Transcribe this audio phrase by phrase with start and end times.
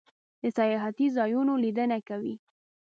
[0.41, 2.33] د سیاحتی ځایونو لیدنه کوئ؟